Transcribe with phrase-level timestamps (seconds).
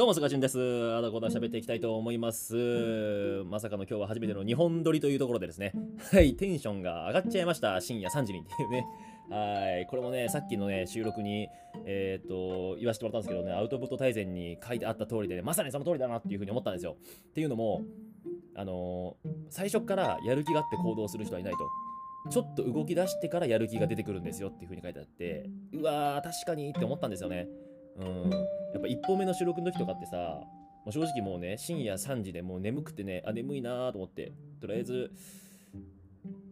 [0.00, 0.58] どうも、すがちんです。
[0.94, 2.54] あだこだ喋っていきたいと思います。
[3.44, 5.74] まさかの今日は初めての2本撮りというところでですね、
[6.10, 7.78] はい、テンションが上がっちゃいました。
[7.82, 8.86] 深夜3時にっていうね。
[9.28, 11.50] はい、これもね、さっきのね、収録に、
[11.84, 16.96] えっ、と、言わせてもらったんですけどね、アウトプット大全に書いてあった通りで、ね、まさにその通りだなっていうふうに思ったんですよ。
[17.28, 17.82] っていうのも、
[18.56, 21.68] あのー最初からやる気があって行動する人はいないと。
[22.30, 27.48] ちょっと動き出してからやる気が出てくるんですよっていう風に書いてあって、うわー、確かにって思ったんですよね。
[27.98, 28.59] うん。
[28.72, 35.10] やっぱ1本目の収録の時とかってさ、もう正直もうね、深夜3時でもう眠くてね、あ、眠いなーと思って、とりあえず、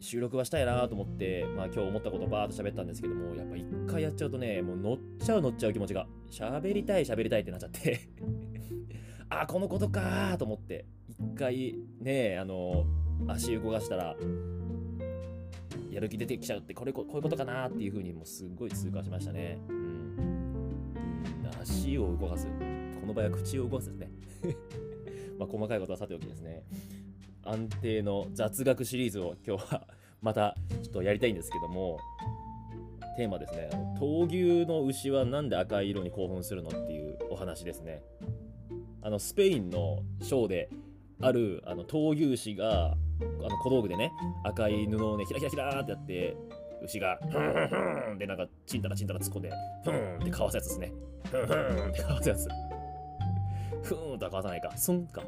[0.00, 8.00] 収録はしたいなーと思って、まあ今日思ったことをバーっと喋ったんですけども、やっぱ一回やっちゃうとね、もう乗っちゃう乗っちゃう気持ちが、喋りたい喋りたいってなっちゃって、
[9.28, 12.84] あ、このことかと思って、一回ね、あの、
[13.28, 14.16] 足動かしたら、
[15.90, 19.58] やる気出てきちゃうってこれここういうことかなっていうふうにもうすごい痛感しましたね。
[19.68, 20.05] うん。
[21.66, 22.46] 足を動かす。
[23.00, 24.10] この場合は口を動かすですね。
[25.38, 26.62] ま細かいことはさておきですね。
[27.42, 29.86] 安定の雑学シリーズを今日は
[30.22, 31.98] またちょっとやりたいんですけども、
[33.16, 33.68] テーマですね。
[33.98, 38.02] 闘牛の牛はなんで赤い色に興奮するのっていうお話ですね。
[39.02, 40.70] あのスペインのショーで
[41.20, 42.96] あるあの闘牛士があ
[43.48, 44.12] の小道具でね
[44.44, 46.36] 赤い布をねひらひらひらってやって
[46.82, 49.52] 牛がふんふんふんでなんかちんたらちんたら突っ込んで
[49.84, 50.92] ふんってかわすやつですね
[51.26, 51.46] ふん。
[51.46, 52.48] ふんってかわすやつ
[53.82, 54.76] ふんとはかわさないか。
[54.76, 55.22] すんか。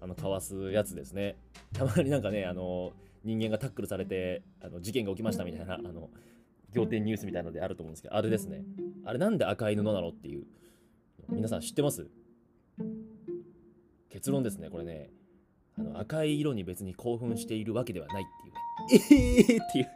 [0.00, 1.36] あのかわすやつですね。
[1.72, 2.92] たまになんかねあの
[3.24, 6.10] 人間がタックルされてあの事件が起きましたみたいなあの
[6.74, 8.64] 仰天ニュースみたいなのであると思うんですけどあれですね。
[9.04, 10.44] あれなんで赤い布なのっていう。
[11.28, 12.08] 皆さん知ってます？
[14.10, 15.10] 結論ですねこれね。
[15.78, 18.26] あの赤い色に別に興奮しているわけではないっ
[18.88, 19.36] ていうね。
[19.48, 19.88] えーっていう。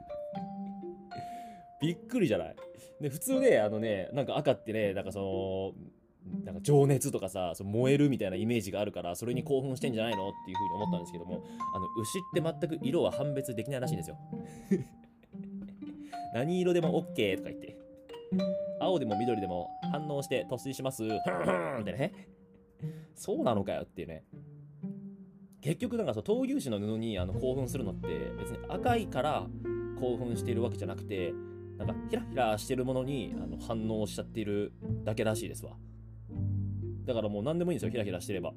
[1.82, 2.56] びっくりじゃない？
[3.00, 5.74] で普通ね、あのね、なんか赤ってね、なんかそ
[6.24, 10.28] の、なんか情熱とかさ、その燃えるみたいなイメージがあるから、それに興奮してんじゃないの？
[10.28, 11.44] っていうふうに思ったんですけども、
[11.74, 14.18] あの牛って全く色は判別できないらしいんですよ。
[16.34, 17.76] 何色でも OK とか言って。
[18.80, 21.04] 青でも緑でも反応して突進します。
[21.04, 22.12] ってね。
[23.14, 24.24] そうなのかよっていうね。
[25.62, 29.46] 結局なんかそう闘牛士の布にあの興奮するのって別に赤いから
[29.98, 31.32] 興奮してるわけじゃなくて
[31.78, 34.72] なんかヒラヒラしてるものにあの反応しちゃっている
[35.04, 35.72] だけらしいですわ。
[37.04, 38.52] だからもう何でもいいんですよヒラヒラしてれば。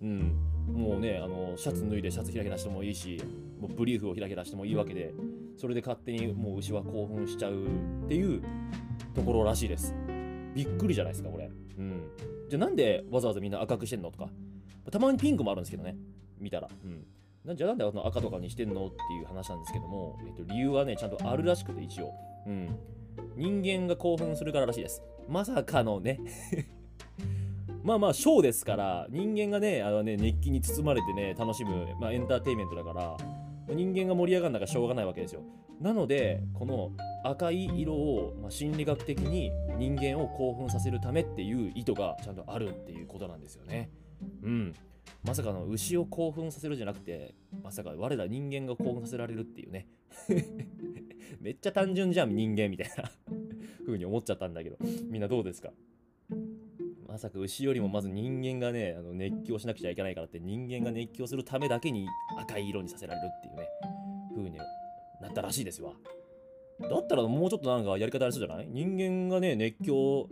[0.00, 0.36] うん。
[0.68, 3.20] もうねあのシャツ脱いでシャツヒラヒラしてもいいし
[3.60, 5.12] もうブリーフをヒラヒラしてもいいわけで
[5.58, 8.42] それで勝手にもう牛は興奮しちゃうっていう
[9.14, 9.94] ところらしいです。
[10.54, 11.50] びっくりじゃないですかこれ。
[11.78, 12.02] うん。
[12.48, 14.28] じゃあなんでわざわざみんな赤くしてんのとか。
[14.90, 15.96] たまにピンクもあるんですけどね。
[16.38, 16.68] 見たら。
[16.84, 17.06] うん。
[17.44, 22.12] なんじゃあなんであの赤とかにしてんのっていう話なんですけども、えっと、理由はね、ちゃんとあるらしくて一応。
[22.46, 22.78] うん。
[23.36, 25.02] 人間が興奮するかららしいです。
[25.28, 26.20] まさかのね。
[27.82, 33.16] まあまあ、ショーですから、人間がね、あのね、熱気に包まれてね、楽しむ、まあ、エンターテインメントだから、
[33.74, 35.42] 人間が盛り上がるのがしょうがないわけですよ。
[35.80, 36.92] なので、この
[37.24, 43.90] 赤い色を、まあ、心理学的に人間を興奮させるためっていう意図がちゃんとあるっていうことなんですよね。
[44.42, 44.74] うん。
[45.22, 49.86] まさかの牛を興奮させるじゃなくて、まさか我ら人間が興奮させられるっていうね。
[51.40, 53.10] めっちゃ単純じゃん、人間みたいな。
[53.84, 54.76] 風に思っちゃったんだけど、
[55.08, 55.72] みんなどうですか？
[57.06, 62.06] まさか牛よりもまず人間がね、あの熱狂しなくちゃいけないからって、人間が熱狂するためだけに
[62.38, 63.68] 赤い色にさせられるっていうね、
[64.34, 64.56] 風に
[65.20, 65.92] なったらしいですわ。
[66.80, 68.68] だったらもうちょっとなんかやり方ありそうじゃない？
[68.68, 70.28] 人間がね、熱狂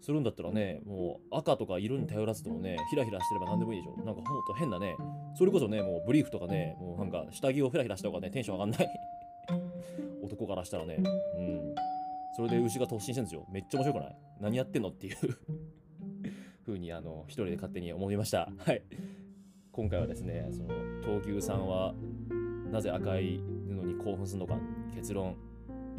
[0.00, 3.96] するんだったらね、もう赤とか色に頼らずともね、ヒラヒラしてれば何でもいいでしょ。
[4.04, 4.96] なんかほんと変なね、
[5.34, 8.88] それこそね、もうブリーフとかね、もうなんか下着をヒラヒラした方がね、テンション上がんない。
[10.22, 10.96] 男からしたらね、
[11.36, 11.74] うん。
[12.36, 13.46] それで牛が突進してるんですよ。
[13.52, 14.16] めっちゃ面白くない？
[14.40, 15.16] 何やってんのっていう
[16.64, 18.48] 風に、あの、一人で勝手に思いました。
[18.58, 18.82] はい。
[19.72, 20.68] 今回はですね、その、
[21.02, 21.94] 闘牛さんは
[22.70, 23.38] なぜ赤い
[23.68, 24.58] 布に興奮するのか、
[24.94, 25.36] 結論、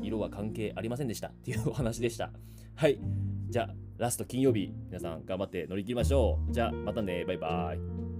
[0.01, 2.31] 色は関係ありませんでしたっていうお話でした。
[2.75, 2.99] はい。
[3.49, 6.53] じゃあ、ラスト金曜日、皆さん頑張って乗り切りましょう。
[6.53, 7.23] じゃあ、またね。
[7.25, 8.10] バイバイ。